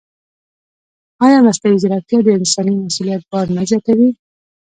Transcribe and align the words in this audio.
ایا 1.25 1.39
مصنوعي 1.45 1.77
ځیرکتیا 1.81 2.19
د 2.23 2.27
انساني 2.37 2.73
مسؤلیت 2.85 3.23
بار 3.31 3.47
نه 3.55 3.63
زیاتوي؟ 3.69 4.09